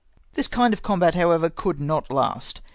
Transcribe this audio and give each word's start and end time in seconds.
This 0.33 0.47
kind 0.47 0.73
of 0.73 0.81
combat, 0.81 1.13
however, 1.13 1.47
could 1.47 1.79
not 1.79 2.09
last. 2.09 2.61